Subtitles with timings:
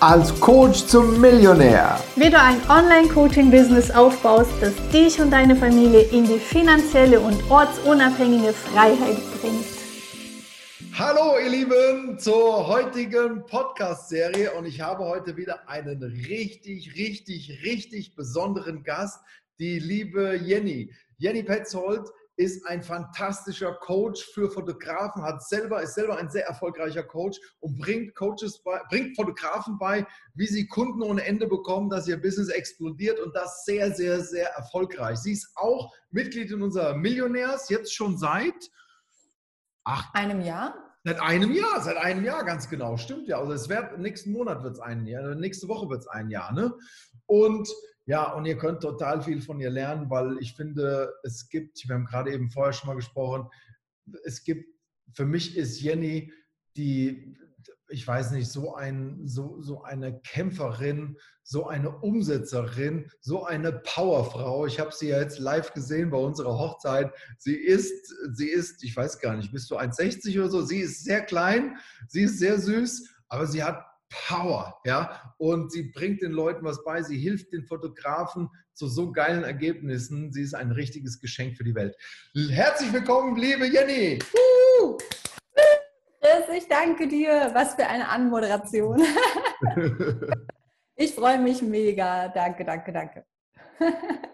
[0.00, 1.98] als Coach zum Millionär.
[2.14, 8.52] Wie du ein Online-Coaching-Business aufbaust, das dich und deine Familie in die finanzielle und ortsunabhängige
[8.52, 9.66] Freiheit bringt.
[10.94, 18.14] Hallo ihr Lieben zur heutigen Podcast-Serie und ich habe heute wieder einen richtig, richtig, richtig
[18.14, 19.20] besonderen Gast,
[19.58, 20.92] die liebe Jenny.
[21.18, 27.02] Jenny Petzold ist ein fantastischer Coach für Fotografen, hat selber, ist selber ein sehr erfolgreicher
[27.02, 32.06] Coach und bringt Coaches bei, bringt Fotografen bei, wie sie Kunden ohne Ende bekommen, dass
[32.06, 35.18] ihr Business explodiert und das sehr, sehr, sehr erfolgreich.
[35.18, 38.70] Sie ist auch Mitglied in unserer Millionärs, jetzt schon seit
[39.82, 40.76] acht, einem Jahr.
[41.02, 42.96] Seit einem Jahr, seit einem Jahr, ganz genau.
[42.96, 43.40] Stimmt ja.
[43.40, 46.52] Also es wird nächsten Monat wird es ein Jahr, nächste Woche wird es ein Jahr,
[46.52, 46.72] ne?
[47.26, 47.68] Und
[48.08, 51.94] ja, und ihr könnt total viel von ihr lernen, weil ich finde, es gibt, wir
[51.94, 53.48] haben gerade eben vorher schon mal gesprochen,
[54.24, 54.66] es gibt,
[55.12, 56.32] für mich ist Jenny
[56.74, 57.36] die,
[57.90, 64.64] ich weiß nicht, so, ein, so, so eine Kämpferin, so eine Umsetzerin, so eine Powerfrau.
[64.64, 67.12] Ich habe sie ja jetzt live gesehen bei unserer Hochzeit.
[67.36, 70.62] Sie ist, sie ist, ich weiß gar nicht, bist du 1,60 oder so?
[70.62, 71.76] Sie ist sehr klein,
[72.06, 76.82] sie ist sehr süß, aber sie hat Power, ja, und sie bringt den Leuten was
[76.84, 80.32] bei, sie hilft den Fotografen zu so geilen Ergebnissen.
[80.32, 81.96] Sie ist ein richtiges Geschenk für die Welt.
[82.34, 84.18] Herzlich willkommen, liebe Jenny.
[86.20, 87.50] Chris, ich danke dir.
[87.54, 89.02] Was für eine Anmoderation.
[90.96, 92.28] ich freue mich mega.
[92.28, 93.24] Danke, danke, danke.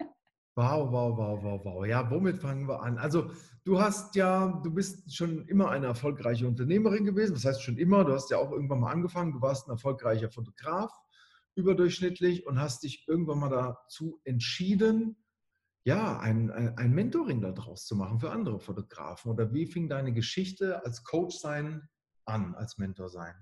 [0.57, 1.85] Wow, wow, wow, wow, wow.
[1.85, 2.97] Ja, womit fangen wir an?
[2.97, 3.29] Also,
[3.65, 7.33] du hast ja, du bist schon immer eine erfolgreiche Unternehmerin gewesen.
[7.33, 9.33] Das heißt schon immer, du hast ja auch irgendwann mal angefangen.
[9.33, 10.91] Du warst ein erfolgreicher Fotograf,
[11.55, 15.17] überdurchschnittlich und hast dich irgendwann mal dazu entschieden,
[15.83, 19.31] ja, ein, ein, ein Mentoring daraus zu machen für andere Fotografen.
[19.31, 21.89] Oder wie fing deine Geschichte als Coach sein
[22.23, 23.35] an, als Mentor sein?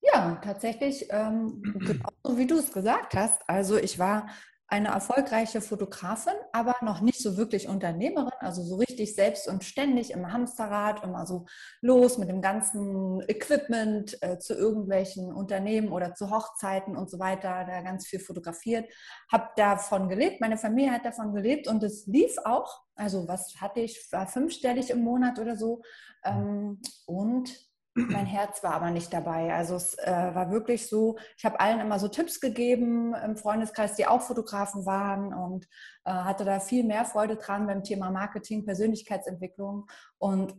[0.00, 3.42] Ja, tatsächlich, ähm, genau wie du es gesagt hast.
[3.48, 4.28] Also ich war
[4.72, 10.12] eine erfolgreiche Fotografin, aber noch nicht so wirklich Unternehmerin, also so richtig selbst und ständig
[10.12, 11.44] im Hamsterrad, immer so
[11.82, 17.66] los mit dem ganzen Equipment äh, zu irgendwelchen Unternehmen oder zu Hochzeiten und so weiter,
[17.66, 18.90] da ganz viel fotografiert,
[19.30, 23.80] habe davon gelebt, meine Familie hat davon gelebt und es lief auch, also was hatte
[23.80, 25.82] ich, war fünfstellig im Monat oder so.
[26.24, 29.52] Ähm, und mein Herz war aber nicht dabei.
[29.54, 33.94] Also es äh, war wirklich so, ich habe allen immer so Tipps gegeben im Freundeskreis,
[33.96, 35.66] die auch Fotografen waren und
[36.04, 39.86] äh, hatte da viel mehr Freude dran beim Thema Marketing, Persönlichkeitsentwicklung.
[40.18, 40.54] Und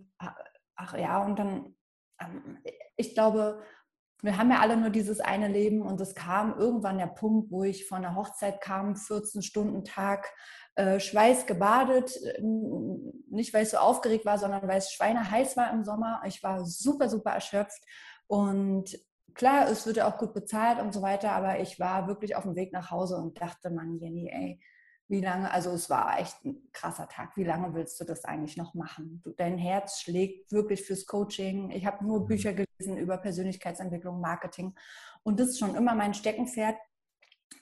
[0.75, 1.75] ach ja, und dann,
[2.19, 2.59] ähm,
[2.95, 3.61] ich glaube,
[4.21, 7.63] wir haben ja alle nur dieses eine Leben und es kam irgendwann der Punkt, wo
[7.63, 10.33] ich von der Hochzeit kam, 14 Stunden Tag,
[10.75, 15.71] äh, Schweiß gebadet, äh, nicht weil ich so aufgeregt war, sondern weil es schweineheiß war
[15.71, 16.21] im Sommer.
[16.25, 17.83] Ich war super, super erschöpft
[18.27, 18.97] und
[19.33, 22.43] klar, es wird ja auch gut bezahlt und so weiter, aber ich war wirklich auf
[22.43, 24.59] dem Weg nach Hause und dachte, Mann, Jenny, ey,
[25.07, 27.35] wie lange, also es war echt ein krasser Tag.
[27.35, 29.21] Wie lange willst du das eigentlich noch machen?
[29.23, 31.71] Du, dein Herz schlägt wirklich fürs Coaching.
[31.71, 32.27] Ich habe nur mhm.
[32.27, 34.73] Bücher gelesen über Persönlichkeitsentwicklung, Marketing.
[35.23, 36.77] Und das ist schon immer mein Steckenpferd,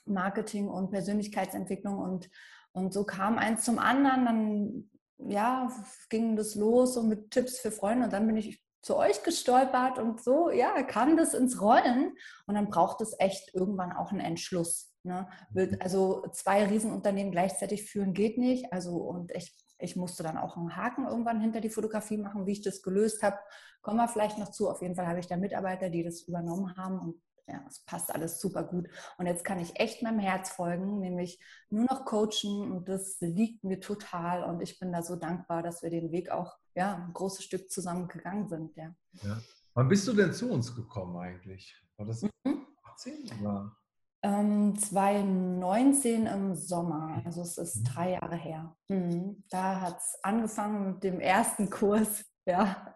[0.05, 1.97] Marketing und Persönlichkeitsentwicklung.
[1.97, 2.29] Und
[2.73, 4.89] und so kam eins zum anderen, dann
[5.29, 5.71] ja,
[6.09, 9.99] ging das los und mit Tipps für Freunde und dann bin ich zu euch gestolpert
[9.99, 12.15] und so, ja, kam das ins Rollen
[12.47, 14.95] und dann braucht es echt irgendwann auch einen Entschluss.
[15.03, 15.27] Ne?
[15.53, 15.77] Mhm.
[15.79, 18.73] Also zwei Riesenunternehmen gleichzeitig führen geht nicht.
[18.73, 22.53] Also und ich, ich musste dann auch einen Haken irgendwann hinter die Fotografie machen, wie
[22.53, 23.37] ich das gelöst habe.
[23.81, 24.69] Kommen wir vielleicht noch zu.
[24.69, 28.13] Auf jeden Fall habe ich da Mitarbeiter, die das übernommen haben und ja, es passt
[28.13, 28.87] alles super gut.
[29.17, 31.39] Und jetzt kann ich echt meinem Herz folgen, nämlich
[31.69, 34.43] nur noch coachen und das liegt mir total.
[34.43, 37.69] Und ich bin da so dankbar, dass wir den Weg auch ja, ein großes Stück
[37.69, 38.75] zusammen gegangen sind.
[38.75, 38.95] Ja.
[39.23, 39.37] ja.
[39.73, 41.75] Wann bist du denn zu uns gekommen eigentlich?
[41.97, 42.67] War das mhm.
[42.83, 43.75] 18 oder?
[44.23, 47.83] Ähm, 2019 im Sommer, also es ist mhm.
[47.85, 48.75] drei Jahre her.
[48.87, 49.43] Mhm.
[49.49, 52.93] Da hat es angefangen mit dem ersten Kurs, ja.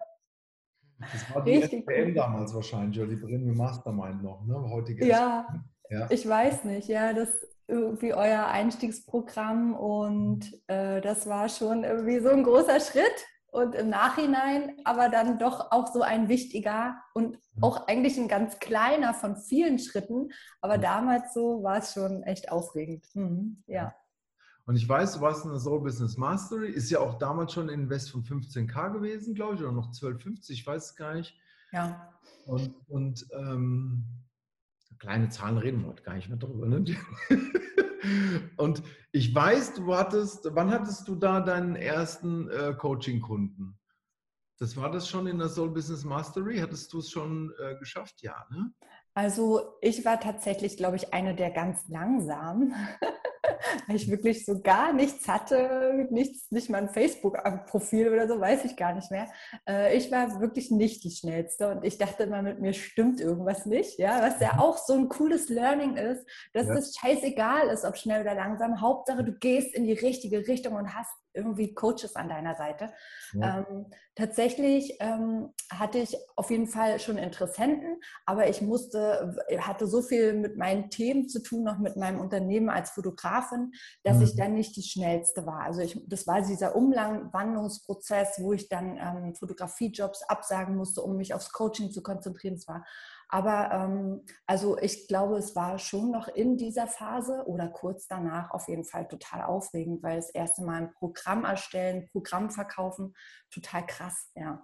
[0.99, 2.13] Das war die Richtig SPM cool.
[2.13, 4.55] damals wahrscheinlich, oder die Premium Mastermind noch, ne?
[4.69, 5.47] Heutige ja,
[5.89, 7.29] ja, ich weiß nicht, ja, das
[7.67, 13.89] irgendwie euer Einstiegsprogramm und äh, das war schon irgendwie so ein großer Schritt und im
[13.89, 17.63] Nachhinein aber dann doch auch so ein wichtiger und mhm.
[17.63, 20.29] auch eigentlich ein ganz kleiner von vielen Schritten,
[20.61, 20.81] aber mhm.
[20.81, 23.05] damals so war es schon echt aufregend.
[23.15, 23.95] Mhm, ja.
[24.65, 27.69] Und ich weiß, du warst in der Soul Business Mastery, ist ja auch damals schon
[27.69, 31.37] ein Invest von 15k gewesen, glaube ich, oder noch 12,50, ich weiß es gar nicht.
[31.71, 32.11] Ja.
[32.45, 34.05] Und, und ähm,
[34.97, 36.65] kleine Zahlen reden wir heute gar nicht mehr drüber.
[36.65, 36.83] Ne?
[38.57, 38.81] und
[39.11, 43.77] ich weiß, du hattest, wann hattest du da deinen ersten äh, Coaching-Kunden?
[44.57, 46.57] Das war das schon in der Soul Business Mastery?
[46.57, 48.21] Hattest du es schon äh, geschafft?
[48.21, 48.73] Ja, ne?
[49.13, 52.73] Also ich war tatsächlich, glaube ich, eine der ganz langsamen,
[53.87, 58.65] weil ich wirklich so gar nichts hatte, nichts, nicht mal ein Facebook-Profil oder so, weiß
[58.65, 59.27] ich gar nicht mehr.
[59.67, 63.65] Äh, ich war wirklich nicht die schnellste und ich dachte immer, mit mir stimmt irgendwas
[63.65, 66.75] nicht, ja, was ja auch so ein cooles Learning ist, dass ja.
[66.75, 68.81] es scheißegal ist, ob schnell oder langsam.
[68.81, 72.93] Hauptsache, du gehst in die richtige Richtung und hast irgendwie Coaches an deiner Seite.
[73.33, 73.65] Ja.
[73.69, 80.01] Ähm, tatsächlich ähm, hatte ich auf jeden Fall schon Interessenten, aber ich musste, hatte so
[80.01, 83.73] viel mit meinen Themen zu tun, noch mit meinem Unternehmen als Fotografin,
[84.03, 84.23] dass mhm.
[84.23, 85.61] ich dann nicht die schnellste war.
[85.61, 91.33] Also ich, das war dieser Umwandlungsprozess, wo ich dann ähm, Fotografiejobs absagen musste, um mich
[91.33, 92.55] aufs Coaching zu konzentrieren.
[92.55, 92.85] Es war
[93.29, 98.51] aber ähm, also ich glaube, es war schon noch in dieser Phase oder kurz danach
[98.51, 103.13] auf jeden Fall total aufregend, weil das erste Mal ein Programm erstellen, Programm verkaufen,
[103.51, 104.63] total krass, ja.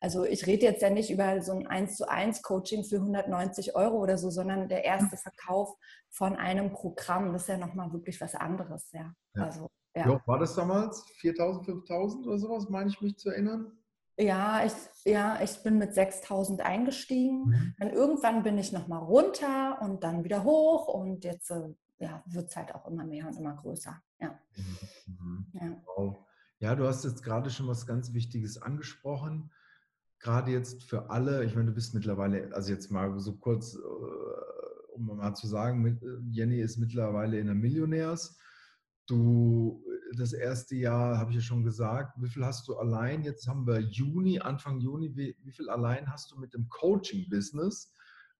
[0.00, 3.76] Also ich rede jetzt ja nicht über so ein 1 zu 1 Coaching für 190
[3.76, 5.76] Euro oder so, sondern der erste Verkauf
[6.10, 9.14] von einem Programm, das ist ja nochmal wirklich was anderes, ja.
[9.36, 9.44] ja.
[9.44, 10.06] Also, ja.
[10.06, 13.78] Jo, war das damals 4.000, 5.000 oder sowas, meine ich mich zu erinnern?
[14.18, 14.72] Ja, ich,
[15.04, 17.48] ja, ich bin mit 6000 eingestiegen.
[17.48, 17.74] Mhm.
[17.78, 22.48] Dann irgendwann bin ich nochmal runter und dann wieder hoch und jetzt äh, ja, wird
[22.48, 24.02] es halt auch immer mehr und immer größer.
[24.20, 24.38] Ja.
[25.06, 25.46] Mhm.
[25.54, 25.82] Ja.
[25.96, 26.16] Wow.
[26.58, 29.50] ja, du hast jetzt gerade schon was ganz Wichtiges angesprochen.
[30.18, 33.78] Gerade jetzt für alle, ich meine, du bist mittlerweile, also jetzt mal so kurz, äh,
[34.94, 35.98] um mal zu sagen,
[36.30, 38.36] Jenny ist mittlerweile in der Millionärs.
[39.06, 39.82] Du
[40.16, 43.22] das erste Jahr, habe ich ja schon gesagt, wie viel hast du allein?
[43.22, 47.94] Jetzt haben wir Juni, Anfang Juni, wie, wie viel allein hast du mit dem Coaching-Business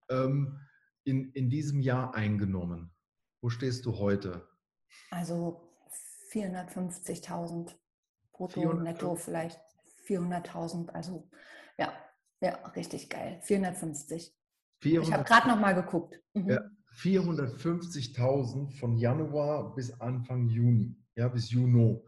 [0.08, 0.58] ähm,
[1.04, 2.90] in, in diesem Jahr eingenommen?
[3.40, 4.48] Wo stehst du heute?
[5.10, 5.68] Also
[6.32, 7.74] 450.000
[8.32, 9.60] brutto, 400, netto vielleicht
[10.06, 10.90] 400.000.
[10.90, 11.28] Also
[11.78, 11.92] ja,
[12.40, 13.40] ja, richtig geil.
[13.42, 14.34] 450.
[14.80, 16.20] 400, ich habe gerade noch mal geguckt.
[16.34, 16.48] Mhm.
[16.50, 16.60] Ja,
[16.96, 22.00] 450.000 von Januar bis Anfang Juni ja, bis Juni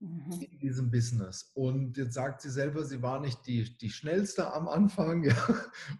[0.00, 0.32] mhm.
[0.40, 1.50] in diesem Business.
[1.54, 5.36] Und jetzt sagt sie selber, sie war nicht die, die schnellste am Anfang ja,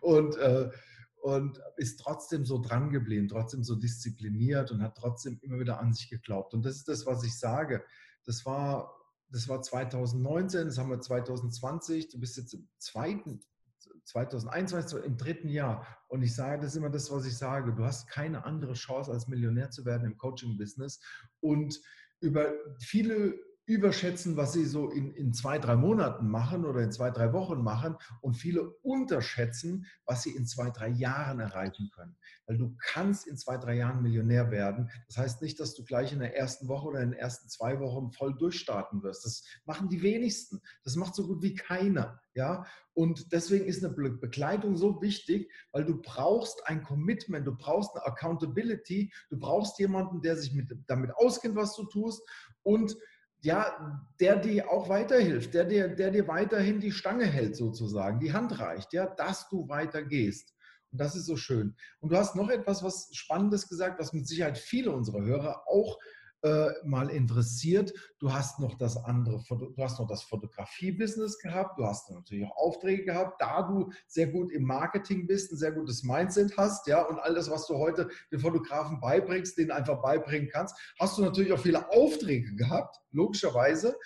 [0.00, 0.70] und, äh,
[1.22, 5.92] und ist trotzdem so dran geblieben, trotzdem so diszipliniert und hat trotzdem immer wieder an
[5.92, 6.54] sich geglaubt.
[6.54, 7.82] Und das ist das, was ich sage.
[8.24, 8.94] Das war,
[9.30, 13.40] das war 2019, das haben wir 2020, du bist jetzt im zweiten
[14.04, 15.86] 2021, im dritten Jahr.
[16.08, 17.74] Und ich sage, das ist immer das, was ich sage.
[17.74, 21.00] Du hast keine andere Chance, als Millionär zu werden im Coaching-Business.
[21.40, 21.80] Und
[22.24, 23.34] über viele
[23.66, 27.62] überschätzen, was sie so in, in zwei, drei Monaten machen oder in zwei, drei Wochen
[27.62, 32.16] machen und viele unterschätzen, was sie in zwei, drei Jahren erreichen können.
[32.46, 34.90] Weil du kannst in zwei, drei Jahren Millionär werden.
[35.06, 37.80] Das heißt nicht, dass du gleich in der ersten Woche oder in den ersten zwei
[37.80, 39.24] Wochen voll durchstarten wirst.
[39.24, 40.60] Das machen die wenigsten.
[40.84, 42.20] Das macht so gut wie keiner.
[42.34, 47.94] Ja, und deswegen ist eine Begleitung so wichtig, weil du brauchst ein Commitment, du brauchst
[47.94, 52.22] eine Accountability, du brauchst jemanden, der sich mit, damit auskennt, was du tust
[52.64, 52.96] und
[53.44, 58.32] ja, der dir auch weiterhilft, der dir, der dir weiterhin die Stange hält sozusagen, die
[58.32, 60.54] Hand reicht, ja, dass du weitergehst.
[60.90, 61.76] Und das ist so schön.
[62.00, 65.98] Und du hast noch etwas, was Spannendes gesagt, was mit Sicherheit viele unserer Hörer auch
[65.98, 66.23] äh,
[66.84, 67.92] mal interessiert.
[68.18, 72.56] Du hast noch das andere, du hast noch das Fotografie-Business gehabt, du hast natürlich auch
[72.56, 77.02] Aufträge gehabt, da du sehr gut im Marketing bist, ein sehr gutes Mindset hast, ja,
[77.02, 81.22] und all das, was du heute den Fotografen beibringst, denen einfach beibringen kannst, hast du
[81.22, 83.96] natürlich auch viele Aufträge gehabt, logischerweise.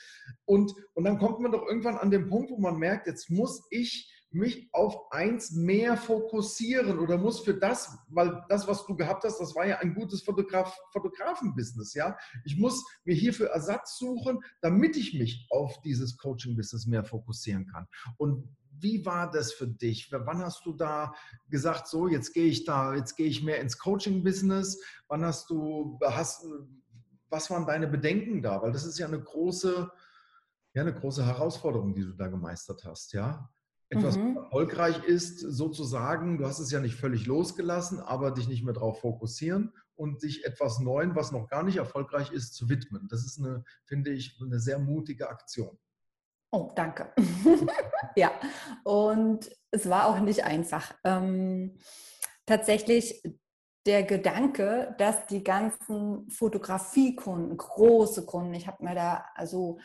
[0.45, 3.67] Und, und dann kommt man doch irgendwann an den Punkt, wo man merkt, jetzt muss
[3.71, 9.25] ich mich auf eins mehr fokussieren oder muss für das, weil das, was du gehabt
[9.25, 12.17] hast, das war ja ein gutes Fotograf, Fotografen-Business, ja.
[12.45, 17.87] Ich muss mir hierfür Ersatz suchen, damit ich mich auf dieses Coaching-Business mehr fokussieren kann.
[18.19, 20.13] Und wie war das für dich?
[20.13, 21.15] Wann hast du da
[21.49, 24.81] gesagt, so jetzt gehe ich da, jetzt gehe ich mehr ins Coaching-Business?
[25.09, 26.47] Wann hast du, hast,
[27.31, 28.61] was waren deine Bedenken da?
[28.61, 29.91] Weil das ist ja eine große,
[30.75, 33.51] ja, eine große Herausforderung, die du da gemeistert hast, ja
[33.91, 34.37] etwas mhm.
[34.37, 39.01] erfolgreich ist, sozusagen, du hast es ja nicht völlig losgelassen, aber dich nicht mehr darauf
[39.01, 43.09] fokussieren und dich etwas Neuem, was noch gar nicht erfolgreich ist, zu widmen.
[43.11, 45.79] Das ist eine, finde ich, eine sehr mutige Aktion.
[46.51, 47.13] Oh, danke.
[48.17, 48.31] ja,
[48.85, 50.95] und es war auch nicht einfach.
[51.05, 51.79] Ähm,
[52.47, 53.23] tatsächlich
[53.87, 59.79] der Gedanke, dass die ganzen Fotografiekunden, große Kunden, ich habe mir da also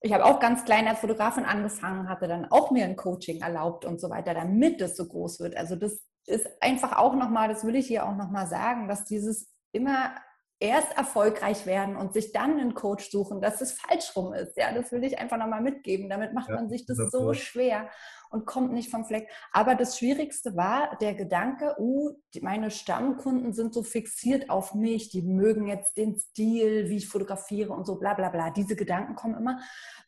[0.00, 3.84] ich habe auch ganz klein als Fotografin angefangen, hatte dann auch mir ein Coaching erlaubt
[3.84, 5.56] und so weiter, damit es so groß wird.
[5.56, 9.50] Also das ist einfach auch nochmal, das will ich hier auch nochmal sagen, dass dieses
[9.72, 10.14] immer
[10.60, 14.56] erst erfolgreich werden und sich dann einen Coach suchen, dass es falsch rum ist.
[14.56, 16.08] Ja, das will ich einfach nochmal mitgeben.
[16.08, 17.88] Damit macht ja, man sich das so schwer.
[18.30, 19.28] und kommt nicht vom Fleck.
[19.52, 25.22] Aber das Schwierigste war der Gedanke, uh, meine Stammkunden sind so fixiert auf mich, die
[25.22, 28.50] mögen jetzt den Stil, wie ich fotografiere und so bla bla bla.
[28.50, 29.60] Diese Gedanken kommen immer,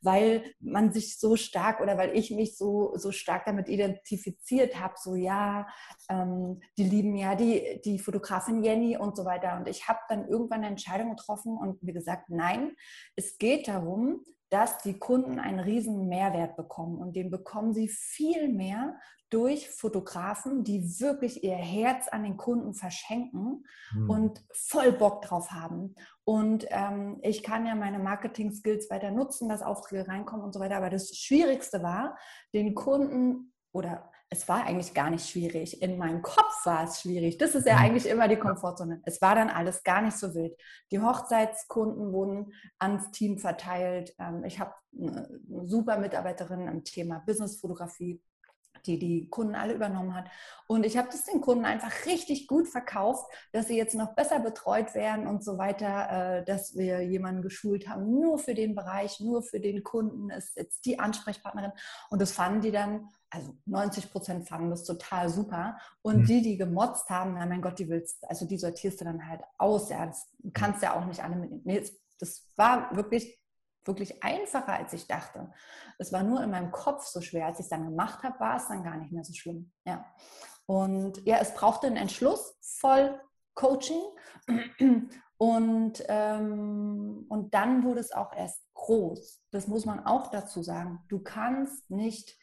[0.02, 4.94] weil man sich so stark oder weil ich mich so, so stark damit identifiziert habe,
[4.96, 5.66] so ja,
[6.08, 9.56] ähm, die lieben ja die, die Fotografin Jenny und so weiter.
[9.56, 12.72] Und ich habe dann irgendwann eine Entscheidung getroffen und wie gesagt, nein,
[13.16, 18.48] es geht darum, dass die Kunden einen riesen Mehrwert bekommen und den bekommen sie viel
[18.48, 18.98] mehr
[19.30, 24.10] durch Fotografen, die wirklich ihr Herz an den Kunden verschenken mhm.
[24.10, 25.94] und voll Bock drauf haben.
[26.24, 30.76] Und ähm, ich kann ja meine Marketing-Skills weiter nutzen, dass Aufträge reinkommen und so weiter.
[30.76, 32.18] Aber das Schwierigste war,
[32.52, 35.82] den Kunden oder es war eigentlich gar nicht schwierig.
[35.82, 37.36] In meinem Kopf war es schwierig.
[37.38, 37.80] Das ist ja mhm.
[37.80, 39.02] eigentlich immer die Komfortzone.
[39.04, 40.56] Es war dann alles gar nicht so wild.
[40.92, 44.14] Die Hochzeitskunden wurden ans Team verteilt.
[44.20, 45.28] Ähm, ich habe eine
[45.64, 48.22] super Mitarbeiterin im Thema Businessfotografie
[48.86, 50.28] die die Kunden alle übernommen hat.
[50.66, 54.40] Und ich habe das den Kunden einfach richtig gut verkauft, dass sie jetzt noch besser
[54.40, 59.20] betreut werden und so weiter, äh, dass wir jemanden geschult haben, nur für den Bereich,
[59.20, 61.72] nur für den Kunden ist jetzt die Ansprechpartnerin.
[62.10, 65.76] Und das fanden die dann, also 90 Prozent fanden das total super.
[66.02, 66.24] Und mhm.
[66.26, 69.42] die, die gemotzt haben, na mein Gott, die willst, also die sortierst du dann halt
[69.58, 69.90] aus.
[69.90, 71.62] Ja, das kannst ja auch nicht alle mitnehmen.
[71.64, 71.84] Nee,
[72.18, 73.39] das war wirklich
[73.90, 75.52] wirklich einfacher, als ich dachte.
[75.98, 77.46] Es war nur in meinem Kopf so schwer.
[77.46, 79.70] Als ich es dann gemacht habe, war es dann gar nicht mehr so schlimm.
[79.84, 80.06] Ja.
[80.66, 83.20] Und ja, es brauchte einen Entschluss, voll
[83.54, 84.02] Coaching.
[85.36, 89.42] Und, ähm, und dann wurde es auch erst groß.
[89.50, 91.02] Das muss man auch dazu sagen.
[91.08, 92.36] Du kannst nicht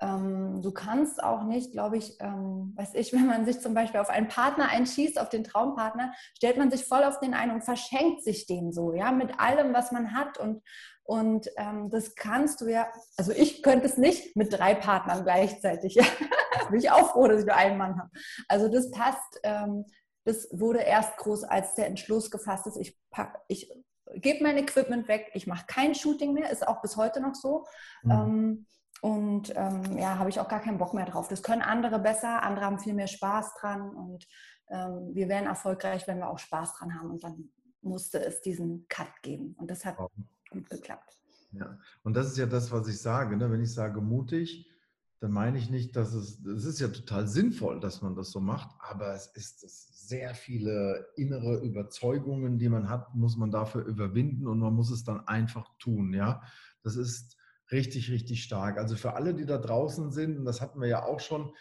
[0.00, 4.00] ähm, du kannst auch nicht, glaube ich, ähm, weiß ich, wenn man sich zum Beispiel
[4.00, 7.64] auf einen Partner einschießt, auf den Traumpartner, stellt man sich voll auf den ein und
[7.64, 10.62] verschenkt sich den so, ja, mit allem, was man hat und
[11.08, 15.94] und ähm, das kannst du ja, also ich könnte es nicht mit drei Partnern gleichzeitig.
[15.94, 16.04] Ja.
[16.68, 18.10] Bin ich auch froh, dass ich nur einen Mann habe.
[18.48, 19.84] Also das passt, ähm,
[20.24, 23.72] das wurde erst groß, als der Entschluss gefasst ist, ich pack, ich
[24.14, 27.66] gebe mein Equipment weg, ich mache kein Shooting mehr, ist auch bis heute noch so.
[28.02, 28.66] Mhm.
[29.02, 31.28] Und ähm, ja, habe ich auch gar keinen Bock mehr drauf.
[31.28, 34.26] Das können andere besser, andere haben viel mehr Spaß dran und
[34.68, 37.10] ähm, wir werden erfolgreich, wenn wir auch Spaß dran haben.
[37.10, 37.50] Und dann
[37.82, 39.54] musste es diesen Cut geben.
[39.58, 39.96] Und das hat
[40.50, 41.18] gut geklappt.
[41.52, 43.36] Ja, und das ist ja das, was ich sage.
[43.36, 43.50] Ne?
[43.50, 44.70] Wenn ich sage mutig,
[45.20, 48.40] dann meine ich nicht, dass es, es ist ja total sinnvoll, dass man das so
[48.40, 53.84] macht, aber es ist es sehr viele innere Überzeugungen, die man hat, muss man dafür
[53.86, 56.12] überwinden und man muss es dann einfach tun.
[56.12, 56.42] Ja,
[56.82, 57.36] das ist
[57.72, 58.78] richtig, richtig stark.
[58.78, 61.52] Also für alle, die da draußen sind, und das hatten wir ja auch schon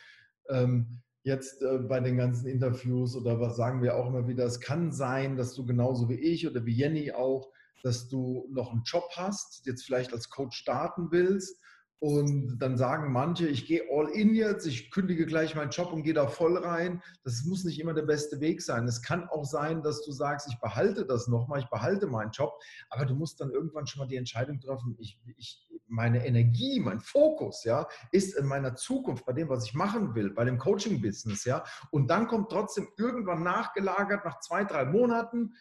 [0.49, 4.59] ähm, jetzt äh, bei den ganzen Interviews oder was sagen wir auch immer wieder, es
[4.59, 7.51] kann sein, dass du genauso wie ich oder wie Jenny auch,
[7.83, 11.59] dass du noch einen Job hast, jetzt vielleicht als Coach starten willst
[11.99, 16.03] und dann sagen manche, ich gehe all in jetzt, ich kündige gleich meinen Job und
[16.03, 17.01] gehe da voll rein.
[17.23, 18.87] Das muss nicht immer der beste Weg sein.
[18.87, 22.53] Es kann auch sein, dass du sagst, ich behalte das nochmal, ich behalte meinen Job,
[22.89, 26.99] aber du musst dann irgendwann schon mal die Entscheidung treffen, ich, ich, meine Energie, mein
[26.99, 31.45] Fokus, ja, ist in meiner Zukunft, bei dem, was ich machen will, bei dem Coaching-Business,
[31.45, 31.63] ja.
[31.91, 35.53] Und dann kommt trotzdem irgendwann nachgelagert, nach zwei, drei Monaten,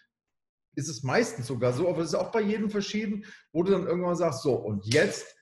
[0.76, 3.87] ist es meistens sogar so, aber es ist auch bei jedem verschieden, wo du dann
[3.87, 5.35] irgendwann sagst, so, und jetzt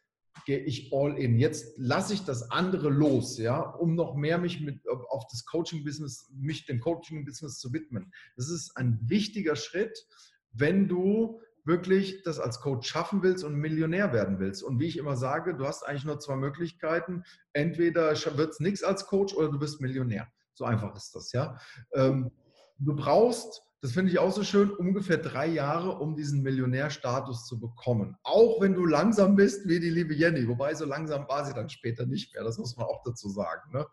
[0.44, 1.38] gehe ich all in.
[1.38, 6.30] Jetzt lasse ich das andere los, ja, um noch mehr mich mit auf das Coaching-Business,
[6.34, 8.12] mich dem Coaching-Business zu widmen.
[8.36, 10.06] Das ist ein wichtiger Schritt,
[10.52, 14.62] wenn du wirklich das als Coach schaffen willst und Millionär werden willst.
[14.62, 17.22] Und wie ich immer sage, du hast eigentlich nur zwei Möglichkeiten.
[17.52, 20.28] Entweder wird es nichts als Coach oder du bist Millionär.
[20.54, 21.58] So einfach ist das, ja.
[21.94, 22.30] Ähm,
[22.78, 27.58] du brauchst das finde ich auch so schön, ungefähr drei Jahre, um diesen Millionärstatus zu
[27.58, 28.16] bekommen.
[28.22, 30.46] Auch wenn du langsam bist, wie die liebe Jenny.
[30.46, 32.44] Wobei, so langsam war sie dann später nicht mehr.
[32.44, 33.72] Das muss man auch dazu sagen.
[33.72, 33.84] Ne?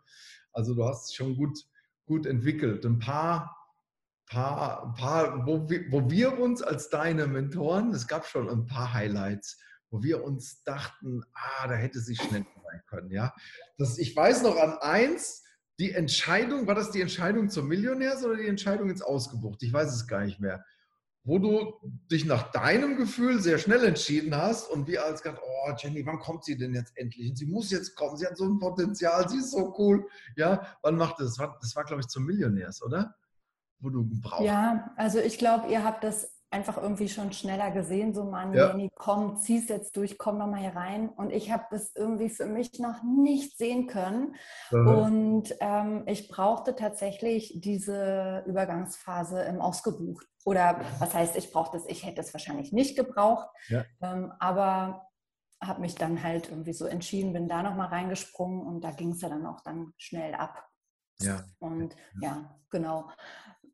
[0.53, 1.57] Also du hast schon gut,
[2.05, 2.85] gut entwickelt.
[2.85, 3.57] Ein paar,
[4.27, 8.93] paar, paar wo, wir, wo wir uns als deine Mentoren, es gab schon ein paar
[8.93, 13.09] Highlights, wo wir uns dachten, ah, da hätte sie schneller sein können.
[13.09, 13.33] Ja?
[13.79, 15.41] Das, ich weiß noch an eins,
[15.79, 19.63] die Entscheidung, war das die Entscheidung zum Millionärs oder die Entscheidung ins Ausgebucht?
[19.63, 20.65] Ich weiß es gar nicht mehr.
[21.23, 21.73] Wo du
[22.11, 26.19] dich nach deinem Gefühl sehr schnell entschieden hast und wir als gesagt, oh Jenny, wann
[26.19, 27.29] kommt sie denn jetzt endlich?
[27.29, 30.05] Und sie muss jetzt kommen, sie hat so ein Potenzial, sie ist so cool.
[30.35, 31.35] Ja, wann macht das?
[31.35, 33.15] Das war, das war glaube ich, zum Millionärs, oder?
[33.79, 34.45] Wo du brauchst.
[34.45, 38.69] Ja, also ich glaube, ihr habt das einfach irgendwie schon schneller gesehen, so Mann, ja.
[38.69, 41.09] Jenny, komm, zieh's jetzt durch, komm noch mal hier rein.
[41.09, 44.35] Und ich habe das irgendwie für mich noch nicht sehen können.
[44.71, 44.87] Mhm.
[44.87, 50.25] Und ähm, ich brauchte tatsächlich diese Übergangsphase im Ausgebucht.
[50.45, 53.47] Oder was heißt, ich brauchte es, ich hätte es wahrscheinlich nicht gebraucht.
[53.67, 53.85] Ja.
[54.01, 55.07] Ähm, aber
[55.61, 59.21] habe mich dann halt irgendwie so entschieden, bin da nochmal reingesprungen und da ging es
[59.21, 60.69] ja dann auch dann schnell ab.
[61.21, 61.43] Ja.
[61.59, 63.09] Und ja, genau.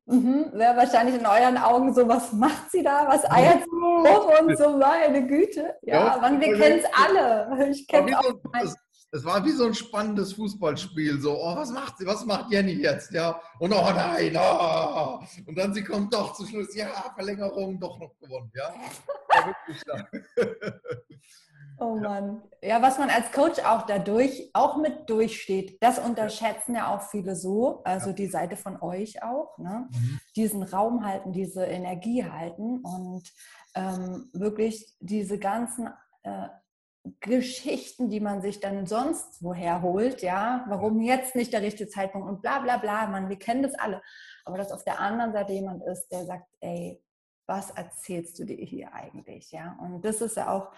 [0.07, 3.07] Mhm, Wäre wahrscheinlich in euren Augen so, was macht sie da?
[3.07, 5.75] Was eiert sie hoch und so, meine Güte.
[5.81, 7.69] Ja, ja man, wir kennen es alle.
[7.71, 8.23] Ich kenne auch.
[8.23, 8.75] So,
[9.11, 11.21] es war wie so ein spannendes Fußballspiel.
[11.21, 12.05] So, oh, was macht sie?
[12.05, 13.11] Was macht Jenny jetzt?
[13.13, 15.21] Ja, und oh nein, oh.
[15.47, 18.51] Und dann sie kommt doch zum Schluss, ja, Verlängerung, doch noch gewonnen.
[18.53, 18.73] Ja,
[21.77, 22.41] Oh Mann.
[22.61, 27.35] Ja, was man als Coach auch dadurch auch mit durchsteht, das unterschätzen ja auch viele
[27.35, 29.89] so, also die Seite von euch auch, ne?
[29.91, 30.19] Mhm.
[30.35, 33.29] diesen Raum halten, diese Energie halten und
[33.75, 35.89] ähm, wirklich diese ganzen
[36.23, 36.47] äh,
[37.19, 42.27] Geschichten, die man sich dann sonst woher holt, ja, warum jetzt nicht der richtige Zeitpunkt
[42.27, 44.01] und bla bla bla, man, wir kennen das alle.
[44.45, 47.03] Aber dass auf der anderen Seite jemand ist, der sagt, ey,
[47.47, 49.77] was erzählst du dir hier eigentlich, ja?
[49.81, 50.71] Und das ist ja auch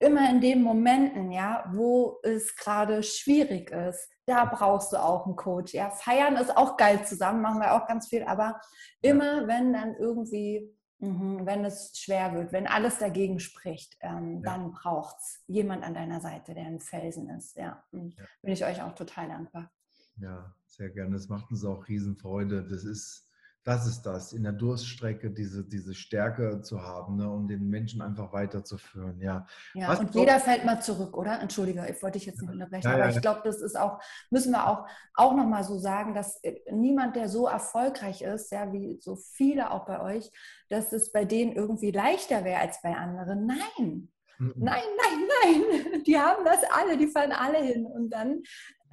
[0.00, 5.36] immer in den Momenten, ja, wo es gerade schwierig ist, da brauchst du auch einen
[5.36, 5.74] Coach.
[5.74, 8.60] Ja, feiern ist auch geil zusammen, machen wir auch ganz viel, aber
[9.02, 14.40] immer wenn dann irgendwie, mh, wenn es schwer wird, wenn alles dagegen spricht, ähm, ja.
[14.50, 17.56] dann braucht es jemand an deiner Seite, der ein Felsen ist.
[17.56, 18.24] Ja, und ja.
[18.40, 19.70] bin ich euch auch total dankbar.
[20.16, 21.12] Ja, sehr gerne.
[21.12, 22.66] Das macht uns auch Riesenfreude.
[22.66, 23.29] Das ist
[23.64, 28.00] das ist das, in der Durststrecke diese, diese Stärke zu haben ne, und den Menschen
[28.00, 29.20] einfach weiterzuführen.
[29.20, 31.40] Ja, ja Was und jeder fällt mal zurück, oder?
[31.40, 34.00] Entschuldige, ich wollte dich jetzt nicht unterbrechen, ja, ja, aber ich glaube, das ist auch,
[34.30, 38.72] müssen wir auch, auch nochmal so sagen, dass äh, niemand, der so erfolgreich ist, ja,
[38.72, 40.30] wie so viele auch bei euch,
[40.70, 43.46] dass es bei denen irgendwie leichter wäre als bei anderen.
[43.46, 44.54] Nein, mhm.
[44.56, 46.02] Nein, nein, nein.
[46.06, 47.84] Die haben das alle, die fahren alle hin.
[47.84, 48.42] Und dann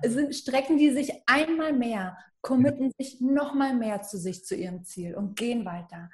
[0.03, 2.17] sind, strecken die sich einmal mehr
[2.47, 6.09] committen sich noch mal mehr zu sich, zu ihrem Ziel und gehen weiter.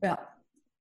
[0.00, 0.18] Ja,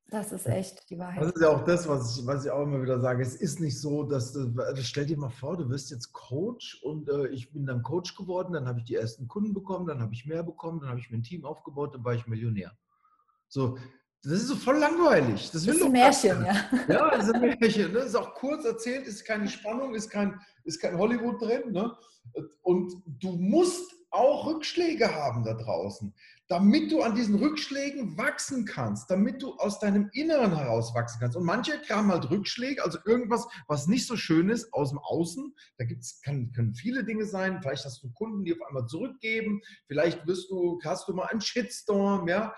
[0.10, 1.22] das ist echt die Wahrheit.
[1.22, 3.22] Das ist ja auch das, was ich, was ich auch immer wieder sage.
[3.22, 7.10] Es ist nicht so, dass, du, stell dir mal vor, du wirst jetzt Coach und
[7.10, 10.14] äh, ich bin dann Coach geworden, dann habe ich die ersten Kunden bekommen, dann habe
[10.14, 12.72] ich mehr bekommen, dann habe ich mir ein Team aufgebaut, dann war ich Millionär.
[13.50, 13.78] So,
[14.24, 15.52] das ist so voll langweilig.
[15.52, 16.56] Das, das ist ein Märchen, ja.
[16.88, 17.92] Ja, das ist ein Märchen.
[17.92, 18.00] Ne?
[18.00, 21.74] Das ist auch kurz erzählt, ist keine Spannung, ist kein, ist kein Hollywood drin.
[21.74, 21.92] Ne?
[22.62, 26.14] Und du musst auch Rückschläge haben da draußen,
[26.48, 31.36] damit du an diesen Rückschlägen wachsen kannst, damit du aus deinem Inneren heraus wachsen kannst.
[31.36, 35.56] Und manche haben halt Rückschläge, also irgendwas, was nicht so schön ist, aus dem Außen.
[35.78, 37.60] Da gibt's, kann, können viele Dinge sein.
[37.62, 39.62] Vielleicht hast du Kunden, die auf einmal zurückgeben.
[39.88, 42.28] Vielleicht wirst du, hast du mal einen Shitstorm.
[42.28, 42.54] Ja?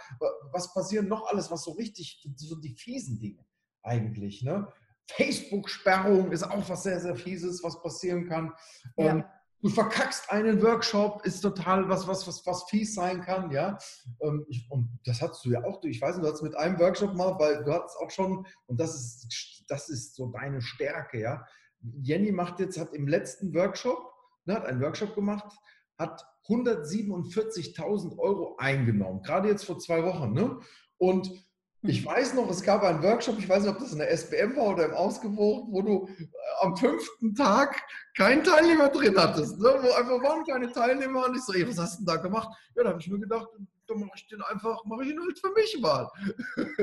[0.51, 3.45] Was passiert noch alles, was so richtig, so die fiesen Dinge
[3.81, 4.43] eigentlich.
[4.43, 4.67] Ne?
[5.11, 8.51] Facebook-Sperrung ist auch was sehr, sehr fieses, was passieren kann.
[8.97, 9.31] Ja.
[9.61, 13.77] Du verkackst einen Workshop, ist total was, was, was, was fies sein kann, ja.
[14.21, 17.15] Ähm, und das hast du ja auch, ich weiß nicht, du hast mit einem Workshop
[17.15, 21.45] mal, weil du hast auch schon, und das ist, das ist so deine Stärke, ja.
[22.01, 23.97] Jenny macht jetzt, hat im letzten Workshop,
[24.45, 25.51] ne, hat einen Workshop gemacht,
[25.97, 30.59] hat 147.000 Euro eingenommen, gerade jetzt vor zwei Wochen, ne?
[30.97, 31.31] Und
[31.87, 34.55] ich weiß noch, es gab einen Workshop, ich weiß nicht, ob das in der SBM
[34.55, 36.27] war oder im Ausgewogen, wo du äh,
[36.61, 37.81] am fünften Tag
[38.17, 39.59] keinen Teilnehmer drin hattest.
[39.59, 39.77] Ne?
[39.81, 42.49] Wo einfach waren keine Teilnehmer und ich so, ey, was hast du denn da gemacht?
[42.75, 43.47] Ja, da habe ich mir gedacht,
[43.87, 46.09] da mache ich den einfach, mache ich ihn halt für mich mal.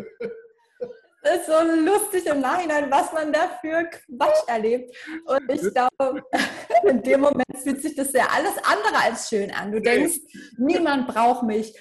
[1.25, 1.53] Das ist so
[1.85, 4.93] lustig im Nachhinein, was man da für Quatsch erlebt.
[5.25, 6.21] Und ich glaube,
[6.89, 9.71] in dem Moment fühlt sich das ja alles andere als schön an.
[9.71, 10.19] Du denkst,
[10.59, 11.73] niemand braucht mich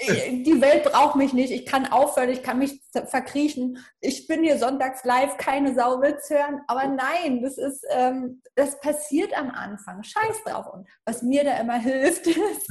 [0.00, 4.58] die Welt braucht mich nicht, ich kann aufhören, ich kann mich verkriechen, ich bin hier
[4.58, 10.02] sonntags live, keine Sau will's hören, aber nein, das ist, ähm, das passiert am Anfang,
[10.02, 10.66] scheiß drauf.
[10.72, 12.70] Und was mir da immer hilft, ist,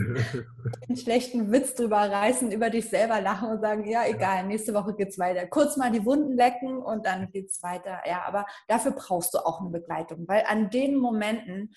[0.87, 4.93] einen schlechten Witz drüber reißen, über dich selber lachen und sagen, ja, egal, nächste Woche
[4.93, 5.47] geht's weiter.
[5.47, 8.01] Kurz mal die Wunden lecken und dann geht's weiter.
[8.05, 11.73] Ja, aber dafür brauchst du auch eine Begleitung, weil an den Momenten,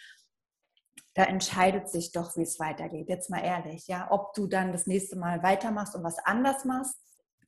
[1.17, 3.09] da entscheidet sich doch, wie es weitergeht.
[3.09, 6.95] Jetzt mal ehrlich, ja, ob du dann das nächste Mal weitermachst und was anders machst,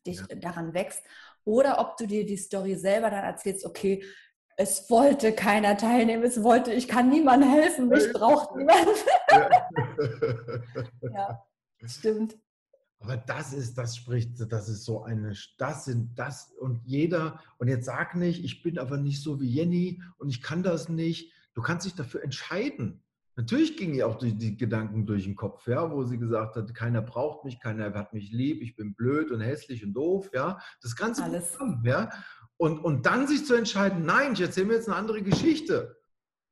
[0.07, 0.37] dich ja.
[0.37, 1.03] daran wächst,
[1.45, 4.03] oder ob du dir die Story selber dann erzählst, okay,
[4.57, 8.89] es wollte keiner teilnehmen, es wollte, ich kann niemandem helfen, mich braucht niemand.
[11.03, 11.45] ja,
[11.85, 12.39] stimmt.
[13.01, 17.69] Aber das ist, das spricht, das ist so eine, das sind das und jeder, und
[17.69, 21.35] jetzt sag nicht, ich bin aber nicht so wie Jenny und ich kann das nicht.
[21.53, 23.03] Du kannst dich dafür entscheiden.
[23.39, 26.75] Natürlich gingen ihr auch die, die, Gedanken durch den Kopf, ja, wo sie gesagt hat,
[26.75, 30.59] keiner braucht mich, keiner hat mich lieb, ich bin blöd und hässlich und doof, ja.
[30.83, 31.53] Das ganze Alles.
[31.53, 32.11] Programm, ja.
[32.57, 36.01] Und, und dann sich zu entscheiden, nein, ich erzähle mir jetzt eine andere Geschichte.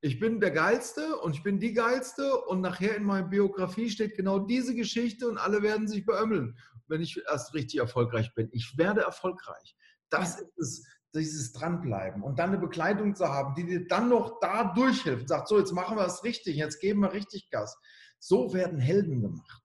[0.01, 4.15] Ich bin der Geilste und ich bin die Geilste und nachher in meiner Biografie steht
[4.15, 8.49] genau diese Geschichte und alle werden sich beömmeln, wenn ich erst richtig erfolgreich bin.
[8.53, 9.75] Ich werde erfolgreich.
[10.09, 10.47] Das ja.
[10.55, 14.73] ist es, dieses Dranbleiben und dann eine Begleitung zu haben, die dir dann noch da
[14.75, 17.79] durchhilft, sagt, so, jetzt machen wir es richtig, jetzt geben wir richtig Gas.
[18.19, 19.63] So werden Helden gemacht.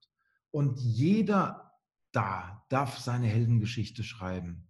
[0.52, 1.72] Und jeder
[2.12, 4.68] da darf seine Heldengeschichte schreiben.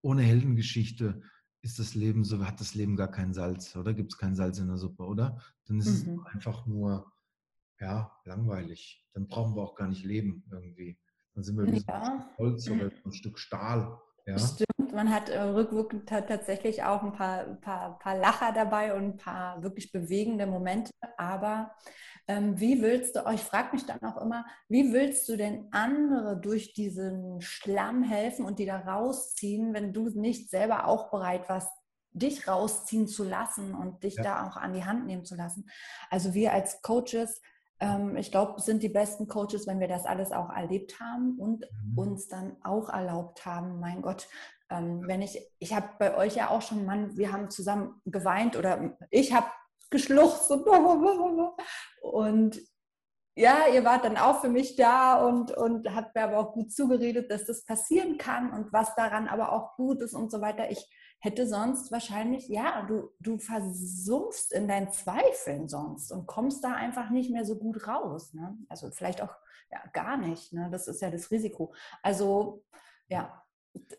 [0.00, 1.22] Ohne Heldengeschichte
[1.62, 3.94] ist das Leben so, hat das Leben gar kein Salz, oder?
[3.94, 5.40] Gibt es kein Salz in der Suppe, oder?
[5.66, 6.20] Dann ist mhm.
[6.20, 7.10] es einfach nur,
[7.80, 9.04] ja, langweilig.
[9.12, 10.98] Dann brauchen wir auch gar nicht leben irgendwie.
[11.34, 12.30] Dann sind wir wie ja.
[12.36, 13.98] so Holz oder ein Stück Stahl.
[14.26, 14.38] Ja?
[14.38, 19.16] Stimmt, man hat äh, rückwirkend tatsächlich auch ein paar, paar, paar Lacher dabei und ein
[19.16, 20.90] paar wirklich bewegende Momente.
[21.16, 21.74] Aber
[22.26, 25.68] ähm, wie willst du, oh, ich frage mich dann auch immer, wie willst du denn
[25.72, 31.48] andere durch diesen Schlamm helfen und die da rausziehen, wenn du nicht selber auch bereit
[31.48, 31.70] warst,
[32.12, 34.22] dich rausziehen zu lassen und dich ja.
[34.22, 35.68] da auch an die Hand nehmen zu lassen?
[36.10, 37.42] Also wir als Coaches,
[37.80, 41.68] ähm, ich glaube, sind die besten Coaches, wenn wir das alles auch erlebt haben und
[41.82, 41.98] mhm.
[41.98, 44.28] uns dann auch erlaubt haben, mein Gott,
[44.74, 48.56] ähm, wenn ich, ich habe bei euch ja auch schon, Mann, wir haben zusammen geweint
[48.56, 49.46] oder ich habe
[49.90, 50.66] geschluchzt und,
[52.02, 52.60] und
[53.36, 56.72] ja, ihr wart dann auch für mich da und, und habt mir aber auch gut
[56.72, 60.70] zugeredet, dass das passieren kann und was daran aber auch gut ist und so weiter.
[60.70, 66.74] Ich hätte sonst wahrscheinlich, ja, du, du versumpfst in deinen Zweifeln sonst und kommst da
[66.74, 68.34] einfach nicht mehr so gut raus.
[68.34, 68.56] Ne?
[68.68, 69.34] Also vielleicht auch
[69.72, 70.52] ja, gar nicht.
[70.52, 70.68] Ne?
[70.70, 71.74] Das ist ja das Risiko.
[72.02, 72.62] Also
[73.08, 73.43] ja,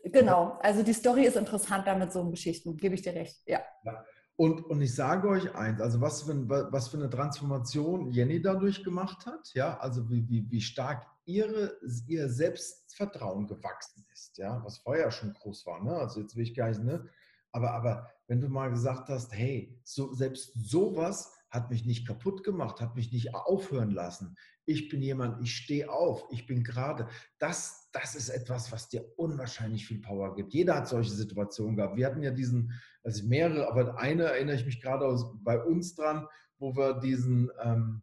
[0.04, 0.58] genau.
[0.62, 3.42] Also die Story ist interessant da mit so Geschichten, gebe ich dir recht.
[3.46, 3.60] Ja.
[3.84, 4.04] ja.
[4.36, 8.84] Und, und ich sage euch eins, also was für, was für eine Transformation Jenny dadurch
[8.84, 14.78] gemacht hat, ja, also wie, wie, wie stark ihre, ihr Selbstvertrauen gewachsen ist, ja, was
[14.78, 15.96] vorher schon groß war, ne?
[15.96, 17.08] Also jetzt will ich gar nicht, ne?
[17.50, 22.44] Aber, aber wenn du mal gesagt hast, hey, so, selbst sowas hat mich nicht kaputt
[22.44, 24.36] gemacht, hat mich nicht aufhören lassen.
[24.66, 27.08] Ich bin jemand, ich stehe auf, ich bin gerade.
[27.38, 30.52] Das, das ist etwas, was dir unwahrscheinlich viel Power gibt.
[30.52, 31.96] Jeder hat solche Situationen gehabt.
[31.96, 35.06] Wir hatten ja diesen, also mehrere, aber eine erinnere ich mich gerade
[35.42, 36.26] bei uns dran,
[36.58, 38.02] wo wir diesen, ähm,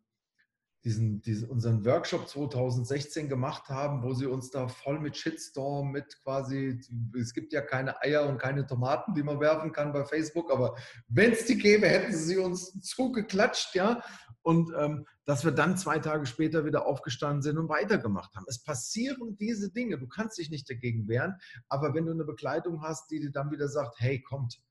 [0.83, 6.21] diesen, diesen, unseren Workshop 2016 gemacht haben, wo sie uns da voll mit Shitstorm, mit
[6.23, 6.79] quasi,
[7.17, 10.75] es gibt ja keine Eier und keine Tomaten, die man werfen kann bei Facebook, aber
[11.07, 14.03] wenn es die gäbe, hätten sie uns zugeklatscht, ja.
[14.41, 18.45] Und ähm, dass wir dann zwei Tage später wieder aufgestanden sind und weitergemacht haben.
[18.49, 21.35] Es passieren diese Dinge, du kannst dich nicht dagegen wehren,
[21.69, 24.61] aber wenn du eine Begleitung hast, die dir dann wieder sagt, hey, kommt,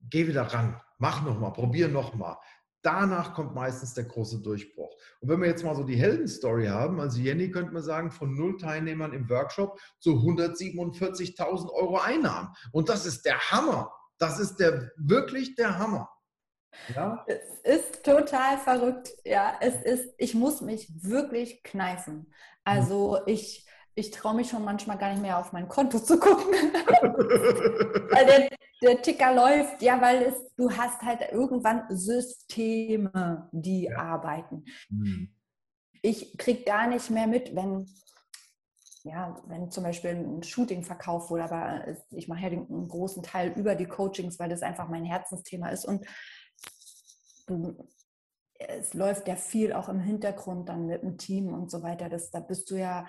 [0.00, 2.38] geh wieder ran, mach nochmal, probier nochmal,
[2.86, 4.94] danach kommt meistens der große Durchbruch.
[5.20, 8.36] Und wenn wir jetzt mal so die Heldenstory haben, also Jenny könnte man sagen, von
[8.36, 12.54] null Teilnehmern im Workshop zu 147.000 Euro Einnahmen.
[12.70, 13.92] Und das ist der Hammer.
[14.18, 16.08] Das ist der wirklich der Hammer.
[16.94, 17.24] Ja?
[17.26, 19.10] Es ist total verrückt.
[19.24, 22.32] Ja, es ist, ich muss mich wirklich kneifen.
[22.64, 23.65] Also ich,
[23.98, 26.52] ich traue mich schon manchmal gar nicht mehr auf mein Konto zu gucken.
[28.12, 28.48] Weil der,
[28.82, 33.96] der Ticker läuft, ja, weil es, du hast halt irgendwann Systeme, die ja.
[33.96, 34.64] arbeiten.
[34.90, 35.34] Mhm.
[36.02, 37.86] Ich kriege gar nicht mehr mit, wenn,
[39.02, 43.22] ja, wenn zum Beispiel ein Shooting verkauft wurde, aber ich mache ja den, einen großen
[43.22, 46.06] Teil über die Coachings, weil das einfach mein Herzensthema ist und
[48.58, 52.08] es läuft ja viel auch im Hintergrund dann mit dem Team und so weiter.
[52.08, 53.06] Das, da bist du ja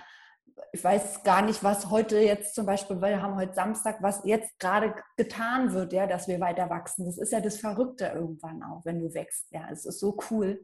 [0.72, 4.60] ich weiß gar nicht, was heute jetzt zum Beispiel, wir haben heute Samstag, was jetzt
[4.60, 7.06] gerade getan wird, ja, dass wir weiter wachsen.
[7.06, 9.52] Das ist ja das Verrückte irgendwann auch, wenn du wächst.
[9.52, 10.60] Ja, es ist so cool.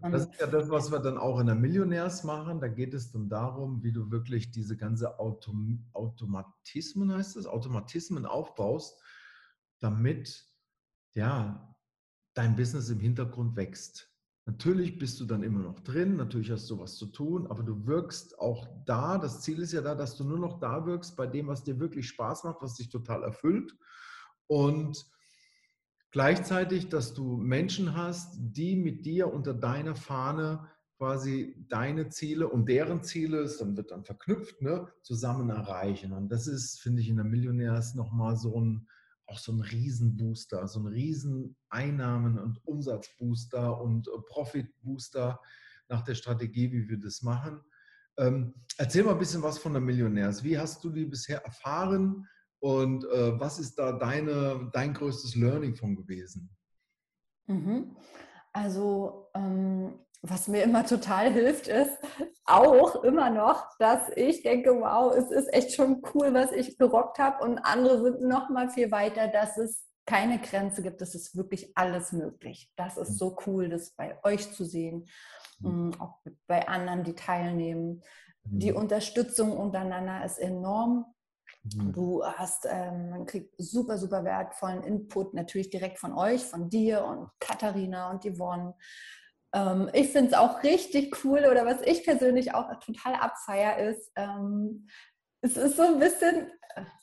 [0.00, 2.60] Das ist ja das, was wir dann auch in der Millionärs machen.
[2.60, 8.24] Da geht es dann darum, wie du wirklich diese ganze Autom Automatismen, heißt es, Automatismen
[8.24, 9.02] aufbaust,
[9.80, 10.46] damit
[11.14, 11.74] ja,
[12.34, 14.12] dein Business im Hintergrund wächst.
[14.48, 17.86] Natürlich bist du dann immer noch drin, natürlich hast du was zu tun, aber du
[17.86, 19.18] wirkst auch da.
[19.18, 21.78] Das Ziel ist ja da, dass du nur noch da wirkst bei dem, was dir
[21.78, 23.76] wirklich Spaß macht, was dich total erfüllt.
[24.46, 25.04] Und
[26.12, 32.70] gleichzeitig, dass du Menschen hast, die mit dir unter deiner Fahne quasi deine Ziele und
[32.70, 36.14] deren Ziele, es dann wird dann verknüpft, ne, zusammen erreichen.
[36.14, 38.88] Und das ist, finde ich, in der Millionärs nochmal so ein,
[39.28, 45.40] auch so ein Riesenbooster, so ein riesen Einnahmen- und Umsatzbooster und äh, Profitbooster
[45.88, 47.60] nach der Strategie, wie wir das machen.
[48.18, 50.42] Ähm, erzähl mal ein bisschen was von der Millionärs.
[50.42, 52.26] Wie hast du die bisher erfahren
[52.60, 56.50] und äh, was ist da deine, dein größtes Learning von gewesen?
[57.46, 57.96] Mhm.
[58.52, 61.96] Also ähm, was mir immer total hilft, ist
[62.44, 67.18] auch immer noch, dass ich denke, wow, es ist echt schon cool, was ich gerockt
[67.18, 71.36] habe und andere sind noch mal viel weiter, dass es keine Grenze gibt, es ist
[71.36, 72.72] wirklich alles möglich.
[72.76, 75.06] Das ist so cool, das bei euch zu sehen,
[75.60, 75.90] mhm.
[75.90, 78.02] mm, auch bei anderen, die teilnehmen.
[78.42, 78.78] Die mhm.
[78.78, 81.04] Unterstützung untereinander ist enorm.
[81.62, 81.92] Mhm.
[81.92, 87.04] Du hast, ähm, man kriegt super, super wertvollen Input natürlich direkt von euch, von dir
[87.04, 88.74] und Katharina und Yvonne.
[89.54, 94.10] Ähm, ich finde es auch richtig cool oder was ich persönlich auch total abfeier ist,
[94.16, 94.86] ähm,
[95.40, 96.50] es ist so ein bisschen,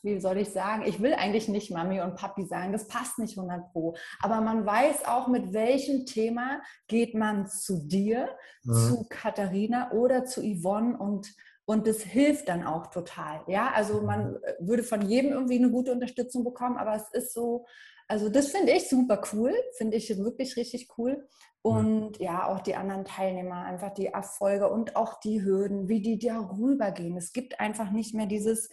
[0.04, 3.38] wie soll ich sagen, ich will eigentlich nicht Mami und Papi sagen, das passt nicht
[3.38, 3.96] 100 Pro.
[4.22, 8.74] Aber man weiß auch, mit welchem Thema geht man zu dir, ja.
[8.74, 11.34] zu Katharina oder zu Yvonne und
[11.68, 13.42] und das hilft dann auch total.
[13.48, 14.40] Ja, also man mhm.
[14.60, 17.66] würde von jedem irgendwie eine gute Unterstützung bekommen, aber es ist so,
[18.08, 21.28] also das finde ich super cool, finde ich wirklich richtig cool.
[21.62, 22.26] Und ja.
[22.26, 26.92] ja, auch die anderen Teilnehmer, einfach die Erfolge und auch die Hürden, wie die darüber
[26.92, 27.18] gehen.
[27.18, 28.70] Es gibt einfach nicht mehr dieses,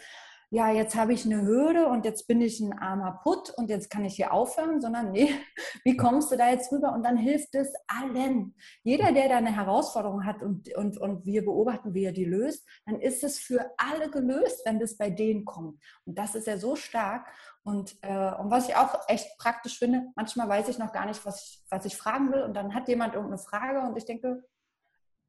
[0.54, 3.88] ja, jetzt habe ich eine Hürde und jetzt bin ich ein armer Putt und jetzt
[3.88, 5.30] kann ich hier aufhören, sondern nee,
[5.84, 6.92] wie kommst du da jetzt rüber?
[6.92, 8.54] Und dann hilft es allen.
[8.82, 12.68] Jeder, der da eine Herausforderung hat und, und, und wir beobachten, wie er die löst,
[12.84, 15.82] dann ist es für alle gelöst, wenn das bei denen kommt.
[16.04, 17.26] Und das ist ja so stark.
[17.62, 21.24] Und, äh, und was ich auch echt praktisch finde, manchmal weiß ich noch gar nicht,
[21.24, 22.42] was ich, was ich fragen will.
[22.42, 24.44] Und dann hat jemand irgendeine Frage und ich denke,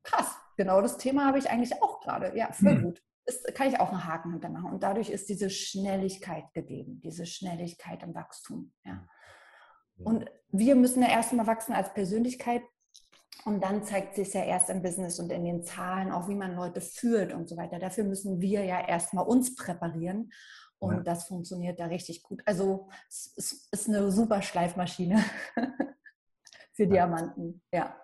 [0.03, 2.37] krass, genau das Thema habe ich eigentlich auch gerade.
[2.37, 2.83] Ja, voll hm.
[2.83, 4.71] gut ist, kann ich auch einen Haken hintermachen.
[4.71, 8.73] Und dadurch ist diese Schnelligkeit gegeben, diese Schnelligkeit im Wachstum.
[8.85, 9.07] Ja.
[9.97, 12.63] Und wir müssen ja erstmal wachsen als Persönlichkeit.
[13.45, 16.55] Und dann zeigt sich ja erst im Business und in den Zahlen, auch wie man
[16.55, 17.79] Leute führt und so weiter.
[17.79, 20.31] Dafür müssen wir ja erstmal uns präparieren.
[20.79, 21.03] Und ja.
[21.03, 22.41] das funktioniert da richtig gut.
[22.45, 25.23] Also es ist eine super Schleifmaschine
[26.73, 27.61] für Diamanten.
[27.73, 27.97] Ja.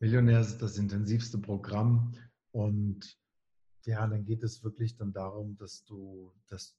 [0.00, 2.14] Millionär ist das intensivste Programm
[2.52, 3.19] und
[3.86, 6.76] ja, dann geht es wirklich dann darum, dass du das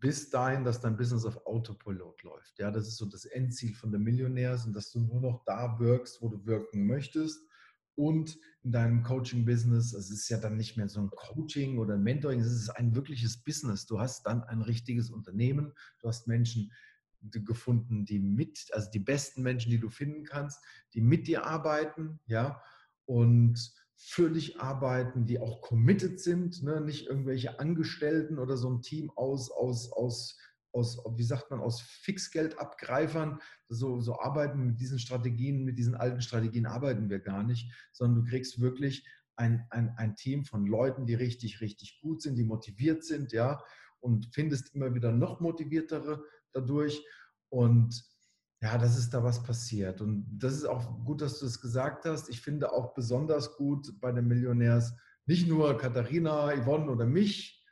[0.00, 2.58] bis dahin, dass dein Business auf Autopilot läuft.
[2.58, 5.78] Ja, das ist so das Endziel von der Millionärs und dass du nur noch da
[5.78, 7.40] wirkst, wo du wirken möchtest.
[7.94, 12.40] Und in deinem Coaching-Business, es ist ja dann nicht mehr so ein Coaching oder Mentoring,
[12.40, 13.86] es ist ein wirkliches Business.
[13.86, 16.72] Du hast dann ein richtiges Unternehmen, du hast Menschen
[17.20, 20.62] gefunden, die mit, also die besten Menschen, die du finden kannst,
[20.94, 22.62] die mit dir arbeiten, ja,
[23.04, 26.80] und für dich arbeiten, die auch committed sind, ne?
[26.80, 30.38] nicht irgendwelche Angestellten oder so ein Team aus, aus, aus,
[30.72, 33.40] aus wie sagt man, aus Fixgeldabgreifern.
[33.68, 38.24] So, so arbeiten mit diesen Strategien, mit diesen alten Strategien arbeiten wir gar nicht, sondern
[38.24, 42.44] du kriegst wirklich ein, ein, ein Team von Leuten, die richtig, richtig gut sind, die
[42.44, 43.60] motiviert sind, ja,
[44.00, 47.04] und findest immer wieder noch motiviertere dadurch.
[47.48, 48.04] Und
[48.60, 50.00] ja, dass es da was passiert.
[50.00, 52.28] Und das ist auch gut, dass du es gesagt hast.
[52.28, 54.94] Ich finde auch besonders gut bei den Millionärs
[55.26, 57.64] nicht nur Katharina, Yvonne oder mich,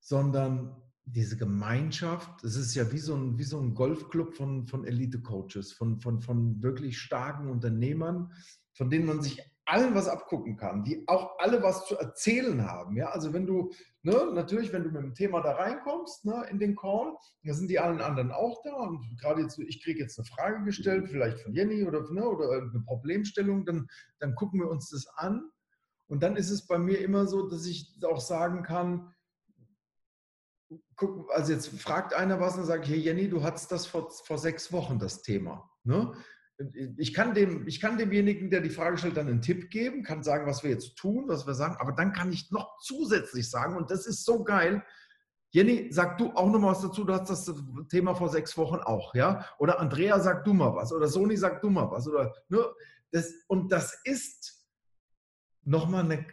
[0.00, 2.44] sondern diese Gemeinschaft.
[2.44, 6.20] Es ist ja wie so ein, wie so ein Golfclub von, von Elite-Coaches, von, von,
[6.20, 8.32] von wirklich starken Unternehmern,
[8.74, 12.96] von denen man sich allen was abgucken kann, die auch alle was zu erzählen haben.
[12.96, 13.70] Ja, also wenn du,
[14.02, 17.68] ne, natürlich, wenn du mit dem Thema da reinkommst, ne, in den Call, da sind
[17.68, 18.74] die allen anderen auch da.
[18.74, 22.50] Und gerade jetzt, ich kriege jetzt eine Frage gestellt, vielleicht von Jenny oder, ne, oder
[22.50, 23.86] eine Problemstellung, dann,
[24.20, 25.50] dann gucken wir uns das an.
[26.06, 29.12] Und dann ist es bei mir immer so, dass ich auch sagen kann,
[30.96, 34.38] guck, also jetzt fragt einer was und sagt, hey Jenny, du hattest das vor, vor
[34.38, 35.70] sechs Wochen, das Thema.
[35.84, 36.14] Ne?
[36.96, 40.24] Ich kann, dem, ich kann demjenigen, der die Frage stellt, dann einen Tipp geben, kann
[40.24, 43.76] sagen, was wir jetzt tun, was wir sagen, aber dann kann ich noch zusätzlich sagen,
[43.76, 44.82] und das ist so geil,
[45.50, 47.50] Jenny, sag du auch noch mal was dazu, du hast das
[47.88, 49.46] Thema vor sechs Wochen auch, ja?
[49.58, 52.64] Oder Andrea, sag du mal was, oder Soni, sag du mal was, oder, ne?
[53.12, 54.66] Das, und das ist
[55.62, 56.26] nochmal eine,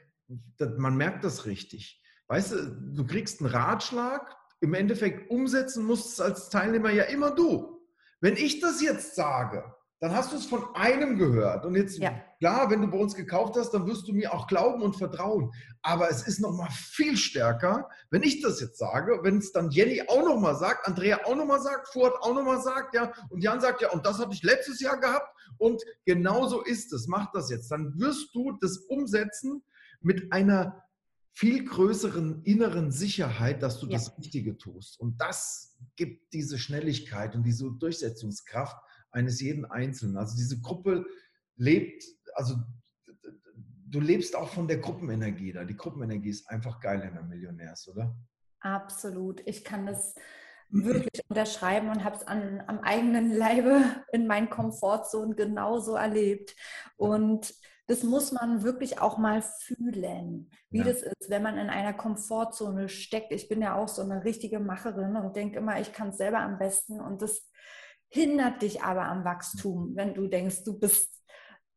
[0.78, 2.02] man merkt das richtig.
[2.28, 7.32] Weißt du, du kriegst einen Ratschlag, im Endeffekt umsetzen musst es als Teilnehmer ja immer
[7.32, 7.86] du.
[8.20, 11.66] Wenn ich das jetzt sage, dann hast du es von einem gehört.
[11.66, 12.14] Und jetzt, ja.
[12.40, 15.52] klar, wenn du bei uns gekauft hast, dann wirst du mir auch glauben und vertrauen.
[15.82, 19.72] Aber es ist noch mal viel stärker, wenn ich das jetzt sage, wenn es dann
[19.72, 22.94] Jenny auch noch mal sagt, Andrea auch noch mal sagt, Fuhrt auch noch mal sagt,
[22.94, 25.34] ja, und Jan sagt, ja, und das hatte ich letztes Jahr gehabt.
[25.58, 27.08] Und genau so ist es.
[27.08, 27.72] Mach das jetzt.
[27.72, 29.64] Dann wirst du das umsetzen
[30.02, 30.84] mit einer
[31.32, 33.94] viel größeren inneren Sicherheit, dass du ja.
[33.94, 35.00] das Richtige tust.
[35.00, 38.78] Und das gibt diese Schnelligkeit und diese Durchsetzungskraft,
[39.16, 40.18] eines jeden Einzelnen.
[40.18, 41.06] Also diese Gruppe
[41.56, 42.04] lebt,
[42.36, 42.56] also
[43.88, 45.64] du lebst auch von der Gruppenenergie da.
[45.64, 48.16] Die Gruppenenergie ist einfach geil in der Millionärs, oder?
[48.60, 49.42] Absolut.
[49.46, 50.16] Ich kann das
[50.70, 56.56] wirklich unterschreiben und habe es am eigenen Leibe in meinen Komfortzonen genauso erlebt.
[56.98, 57.54] Und
[57.88, 60.86] das muss man wirklich auch mal fühlen, wie ja.
[60.86, 63.32] das ist, wenn man in einer Komfortzone steckt.
[63.32, 66.40] Ich bin ja auch so eine richtige Macherin und denke immer, ich kann es selber
[66.40, 67.00] am besten.
[67.00, 67.48] Und das
[68.10, 71.24] hindert dich aber am Wachstum, wenn du denkst, du bist,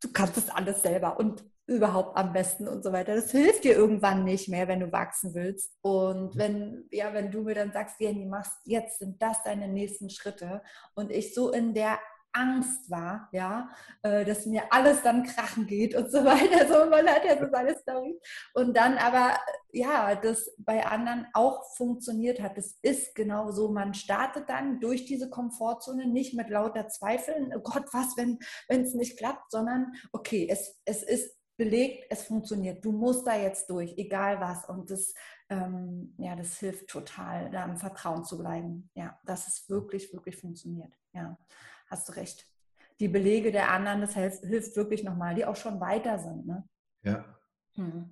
[0.00, 1.18] du kannst es alles selber.
[1.18, 3.14] Und überhaupt am besten und so weiter.
[3.14, 5.76] Das hilft dir irgendwann nicht mehr, wenn du wachsen willst.
[5.82, 10.08] Und wenn, ja, wenn du mir dann sagst, Jenny, machst jetzt sind das deine nächsten
[10.08, 10.62] Schritte
[10.94, 11.98] und ich so in der
[12.32, 13.70] Angst war, ja,
[14.02, 16.66] äh, dass mir alles dann krachen geht und so weiter.
[16.68, 18.18] So, man hat ja so seine Story.
[18.54, 19.38] Und dann aber,
[19.72, 22.56] ja, das bei anderen auch funktioniert hat.
[22.56, 23.70] Das ist genau so.
[23.70, 28.38] Man startet dann durch diese Komfortzone nicht mit lauter Zweifeln, oh Gott, was, wenn
[28.68, 32.82] es nicht klappt, sondern okay, es, es ist belegt, es funktioniert.
[32.84, 34.66] Du musst da jetzt durch, egal was.
[34.68, 35.12] Und das,
[35.50, 38.90] ähm, ja, das hilft total, da im Vertrauen zu bleiben.
[38.94, 40.94] Ja, dass es wirklich, wirklich funktioniert.
[41.12, 41.36] Ja,
[41.88, 42.46] hast du recht.
[43.00, 46.46] Die Belege der anderen, das hilft, hilft wirklich nochmal, die auch schon weiter sind.
[46.46, 46.68] Ne?
[47.02, 47.24] Ja.
[47.74, 48.10] Hm.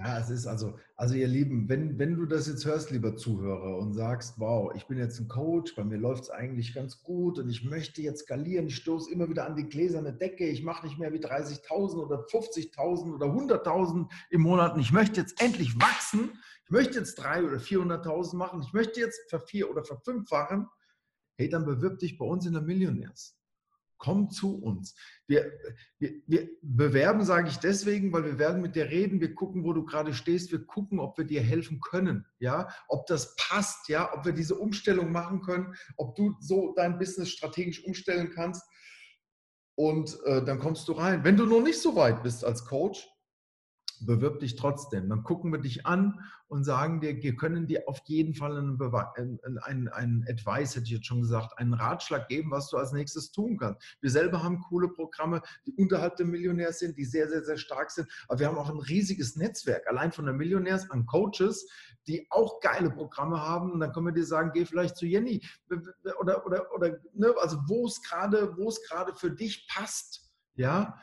[0.00, 3.78] Ja, es ist also, also ihr Lieben, wenn, wenn du das jetzt hörst, lieber Zuhörer,
[3.78, 7.40] und sagst, wow, ich bin jetzt ein Coach, bei mir läuft es eigentlich ganz gut
[7.40, 10.86] und ich möchte jetzt skalieren, ich stoße immer wieder an die gläserne Decke, ich mache
[10.86, 15.74] nicht mehr wie 30.000 oder 50.000 oder 100.000 im Monat und ich möchte jetzt endlich
[15.80, 16.30] wachsen,
[16.64, 20.68] ich möchte jetzt 300.000 oder 400.000 machen, ich möchte jetzt vervier- oder verfünffachen,
[21.38, 23.38] hey, dann bewirb dich bei uns in der Millionärs
[23.98, 24.94] komm zu uns.
[25.26, 25.52] Wir,
[25.98, 29.72] wir, wir bewerben, sage ich deswegen, weil wir werden mit dir reden, wir gucken, wo
[29.72, 34.14] du gerade stehst, wir gucken, ob wir dir helfen können, ja, ob das passt, ja,
[34.14, 38.62] ob wir diese Umstellung machen können, ob du so dein Business strategisch umstellen kannst.
[39.74, 41.22] Und äh, dann kommst du rein.
[41.22, 43.08] Wenn du noch nicht so weit bist als Coach,
[44.06, 45.08] bewirb dich trotzdem.
[45.08, 49.58] Dann gucken wir dich an und sagen dir, wir können dir auf jeden Fall einen,
[49.58, 53.32] einen, einen Advice, hätte ich jetzt schon gesagt, einen Ratschlag geben, was du als nächstes
[53.32, 53.82] tun kannst.
[54.00, 57.90] Wir selber haben coole Programme, die unterhalb der Millionärs sind, die sehr, sehr, sehr stark
[57.90, 58.08] sind.
[58.28, 61.68] Aber wir haben auch ein riesiges Netzwerk, allein von der Millionärs an Coaches,
[62.06, 63.72] die auch geile Programme haben.
[63.72, 65.44] Und dann können wir dir sagen, geh vielleicht zu Jenny
[66.18, 70.30] oder, oder, oder ne, also wo es gerade, wo es gerade für dich passt.
[70.54, 70.98] Ja,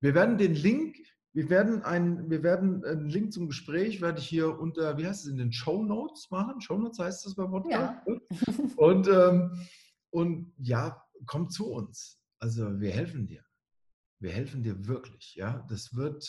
[0.00, 0.96] wir werden den Link
[1.34, 5.24] wir werden, ein, wir werden einen Link zum Gespräch, werde ich hier unter, wie heißt
[5.24, 6.60] es, in den Show Notes machen.
[6.60, 8.06] Show Notes heißt das beim Podcast.
[8.06, 8.16] Ja.
[8.76, 9.50] Und, ähm,
[10.10, 12.20] und ja, komm zu uns.
[12.38, 13.42] Also wir helfen dir.
[14.20, 15.34] Wir helfen dir wirklich.
[15.34, 16.24] Ja, das wird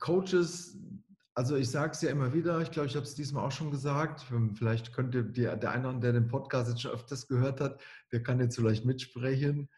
[0.00, 0.78] Coaches,
[1.34, 3.70] also ich sage es ja immer wieder, ich glaube, ich habe es diesmal auch schon
[3.70, 4.26] gesagt.
[4.54, 7.80] Vielleicht könnte der, der eine, der den Podcast jetzt schon öfters gehört hat,
[8.12, 9.70] der kann jetzt vielleicht mitsprechen.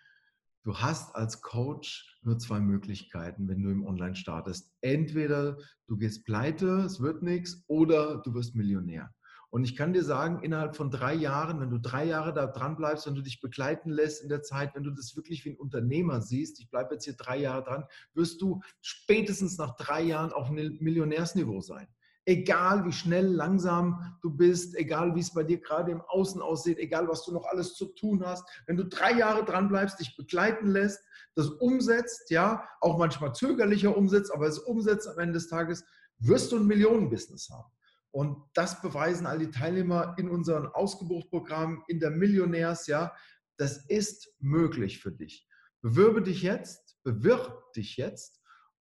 [0.64, 4.74] Du hast als Coach nur zwei Möglichkeiten, wenn du im Online startest.
[4.80, 9.14] Entweder du gehst pleite, es wird nichts, oder du wirst Millionär.
[9.50, 12.76] Und ich kann dir sagen, innerhalb von drei Jahren, wenn du drei Jahre da dran
[12.76, 15.56] bleibst, wenn du dich begleiten lässt in der Zeit, wenn du das wirklich wie ein
[15.56, 20.32] Unternehmer siehst, ich bleibe jetzt hier drei Jahre dran, wirst du spätestens nach drei Jahren
[20.32, 21.88] auf Millionärsniveau sein.
[22.28, 26.76] Egal wie schnell, langsam du bist, egal wie es bei dir gerade im Außen aussieht,
[26.76, 30.14] egal was du noch alles zu tun hast, wenn du drei Jahre dran bleibst, dich
[30.14, 31.02] begleiten lässt,
[31.36, 35.86] das umsetzt, ja, auch manchmal zögerlicher umsetzt, aber es umsetzt am Ende des Tages,
[36.18, 37.72] wirst du ein Millionenbusiness haben.
[38.10, 43.14] Und das beweisen all die Teilnehmer in unserem Ausgebuchprogramm, in der Millionärs, ja,
[43.56, 45.48] das ist möglich für dich.
[45.80, 48.37] Bewirbe dich jetzt, bewirb dich jetzt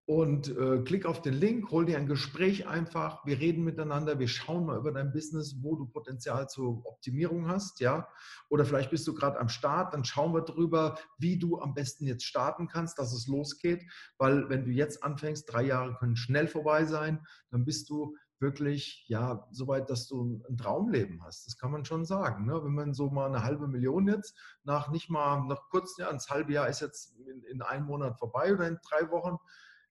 [0.08, 3.26] und äh, klick auf den Link, hol dir ein Gespräch einfach.
[3.26, 7.82] Wir reden miteinander, wir schauen mal über dein Business, wo du Potenzial zur Optimierung hast,
[7.82, 8.08] ja.
[8.48, 12.08] Oder vielleicht bist du gerade am Start, dann schauen wir drüber, wie du am besten
[12.08, 13.84] jetzt starten kannst, dass es losgeht.
[14.18, 17.20] Weil wenn du jetzt anfängst, drei Jahre können schnell vorbei sein,
[17.52, 21.48] dann bist du wirklich ja so weit, dass du ein Traumleben hast.
[21.48, 22.46] Das kann man schon sagen.
[22.46, 22.64] Ne?
[22.64, 26.20] Wenn man so mal eine halbe Million jetzt nach nicht mal nach kurz, ja, ein
[26.30, 29.38] halbes Jahr ist jetzt in, in einem Monat vorbei oder in drei Wochen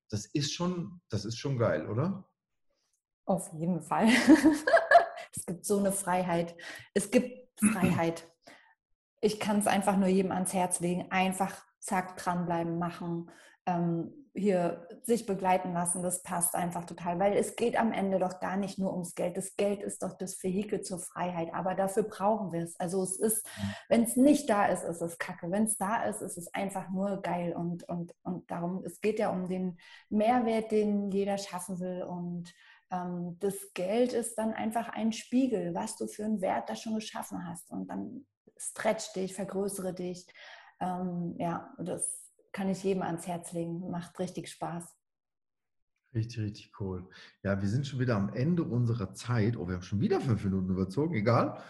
[0.08, 2.28] das ist schon, das ist schon geil, oder?
[3.26, 4.08] Auf jeden Fall.
[5.36, 6.56] es gibt so eine Freiheit.
[6.94, 8.30] Es gibt Freiheit.
[9.20, 11.10] Ich kann es einfach nur jedem ans Herz legen.
[11.10, 13.30] Einfach zack, dranbleiben, machen.
[13.66, 18.38] Ähm, hier sich begleiten lassen, das passt einfach total, weil es geht am Ende doch
[18.40, 19.36] gar nicht nur ums Geld.
[19.36, 22.78] Das Geld ist doch das Vehikel zur Freiheit, aber dafür brauchen wir es.
[22.78, 23.46] Also es ist,
[23.88, 25.50] wenn es nicht da ist, ist es kacke.
[25.50, 29.18] Wenn es da ist, ist es einfach nur geil und, und, und darum, es geht
[29.18, 29.78] ja um den
[30.10, 32.52] Mehrwert, den jeder schaffen will und
[32.90, 36.94] ähm, das Geld ist dann einfach ein Spiegel, was du für einen Wert da schon
[36.94, 40.26] geschaffen hast und dann stretch dich, vergrößere dich.
[40.80, 43.90] Ähm, ja, das kann ich jedem ans Herz legen.
[43.90, 44.96] Macht richtig Spaß.
[46.14, 47.08] Richtig, richtig cool.
[47.42, 49.56] Ja, wir sind schon wieder am Ende unserer Zeit.
[49.56, 51.62] Oh, wir haben schon wieder fünf Minuten überzogen, egal.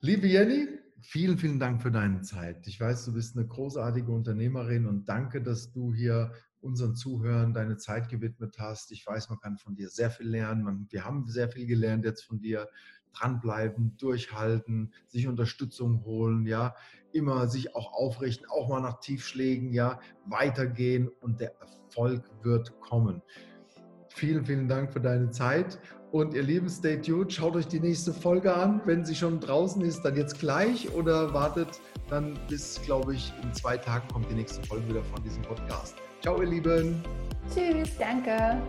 [0.00, 0.68] Liebe Jenny,
[1.00, 2.66] vielen, vielen Dank für deine Zeit.
[2.66, 7.76] Ich weiß, du bist eine großartige Unternehmerin und danke, dass du hier unseren Zuhörern deine
[7.76, 8.90] Zeit gewidmet hast.
[8.90, 10.88] Ich weiß, man kann von dir sehr viel lernen.
[10.90, 12.68] wir haben sehr viel gelernt jetzt von dir.
[13.14, 16.74] Dranbleiben, durchhalten, sich Unterstützung holen, ja,
[17.12, 23.22] immer sich auch aufrichten, auch mal nach Tiefschlägen, ja, weitergehen und der Erfolg wird kommen.
[24.08, 25.78] Vielen, vielen Dank für deine Zeit.
[26.12, 27.32] Und ihr Lieben, stay tuned.
[27.32, 28.80] Schaut euch die nächste Folge an.
[28.84, 33.52] Wenn sie schon draußen ist, dann jetzt gleich oder wartet dann bis, glaube ich, in
[33.52, 35.96] zwei Tagen kommt die nächste Folge wieder von diesem Podcast.
[36.20, 37.02] Ciao, ihr Lieben.
[37.52, 38.62] Tschüss, danke.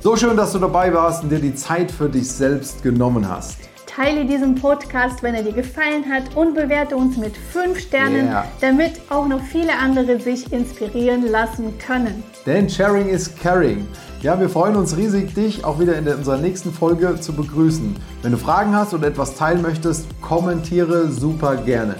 [0.00, 3.58] So schön, dass du dabei warst und dir die Zeit für dich selbst genommen hast.
[3.86, 8.44] Teile diesen Podcast, wenn er dir gefallen hat und bewerte uns mit 5 Sternen, yeah.
[8.60, 12.22] damit auch noch viele andere sich inspirieren lassen können.
[12.44, 13.88] Denn Sharing is Caring.
[14.20, 17.96] Ja, wir freuen uns riesig, dich auch wieder in unserer nächsten Folge zu begrüßen.
[18.20, 21.96] Wenn du Fragen hast oder etwas teilen möchtest, kommentiere super gerne.